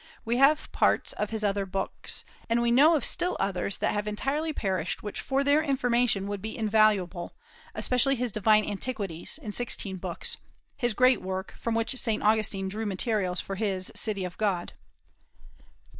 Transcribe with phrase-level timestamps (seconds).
[0.25, 4.07] We have parts of his other books, and we know of still others that have
[4.07, 7.33] entirely perished which for their information would be invaluable,
[7.75, 10.37] especially his "Divine Antiquities," in sixteen books,
[10.75, 14.73] his great work, from which Saint Augustine drew materials for his "City of God."